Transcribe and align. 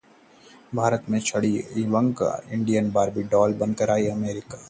भारत 0.75 1.03
में 1.09 1.19
छाई 1.19 1.41
रही 1.41 1.83
इवांका 1.83 2.29
की 2.29 2.39
ड्रेस, 2.39 2.53
इंडियन 2.53 2.91
बार्बी 2.91 3.23
डॉल 3.35 3.53
बनकर 3.61 3.93
गईं 3.95 4.11
अमेरिका 4.11 4.57